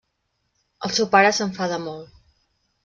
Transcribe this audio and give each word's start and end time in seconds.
El 0.87 0.95
seu 0.95 1.11
pare 1.17 1.35
s’enfada 1.41 1.81
molt. 1.87 2.21